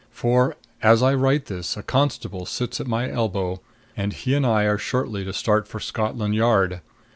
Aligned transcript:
For, 0.09 0.55
as 0.81 1.03
I 1.03 1.13
write 1.13 1.45
this, 1.45 1.77
a 1.77 1.83
constable 1.83 2.47
sits 2.47 2.81
at 2.81 2.87
my 2.87 3.07
elbow, 3.11 3.61
and 3.95 4.11
he 4.13 4.33
and 4.33 4.47
I 4.47 4.63
are 4.63 4.79
shortly 4.79 5.23
to 5.25 5.31
start 5.31 5.67
for 5.67 5.79
Scotland 5.79 6.33
Yard. 6.33 6.81